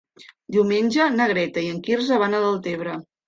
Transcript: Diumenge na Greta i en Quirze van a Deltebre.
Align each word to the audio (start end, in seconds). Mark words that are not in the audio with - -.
Diumenge 0.55 1.09
na 1.17 1.27
Greta 1.33 1.65
i 1.67 1.71
en 1.73 1.79
Quirze 1.89 2.19
van 2.25 2.39
a 2.39 2.43
Deltebre. 2.47 2.97